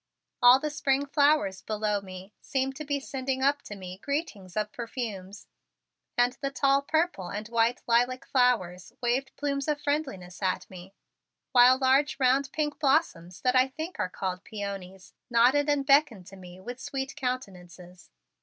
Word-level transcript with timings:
All 0.41 0.59
the 0.59 0.71
spring 0.71 1.05
flowers 1.05 1.61
below 1.61 2.01
me 2.01 2.33
seemed 2.41 2.75
to 2.77 2.83
be 2.83 2.99
sending 2.99 3.43
up 3.43 3.61
to 3.61 3.75
me 3.75 3.99
greetings 3.99 4.57
of 4.57 4.71
perfumes 4.71 5.45
and 6.17 6.33
the 6.41 6.49
tall 6.49 6.81
purple 6.81 7.27
and 7.27 7.47
white 7.49 7.83
lilac 7.85 8.25
flowers 8.25 8.93
waved 8.99 9.31
plumes 9.35 9.67
of 9.67 9.79
friendliness 9.79 10.41
at 10.41 10.67
me, 10.71 10.95
while 11.51 11.77
large 11.77 12.19
round 12.19 12.51
pink 12.51 12.79
blossoms 12.79 13.41
that 13.41 13.55
I 13.55 13.67
think 13.67 13.99
are 13.99 14.09
called 14.09 14.43
peonies, 14.43 15.13
nodded 15.29 15.69
and 15.69 15.85
beckoned 15.85 16.25
to 16.29 16.35
me 16.35 16.59
with 16.59 16.79
sweet 16.79 17.15
countenances. 17.15 18.09